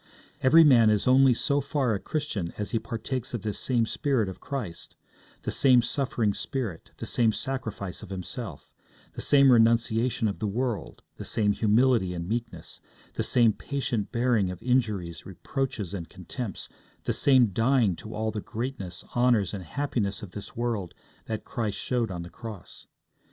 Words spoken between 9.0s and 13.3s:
the same renunciation of the world, the same humility and meekness, the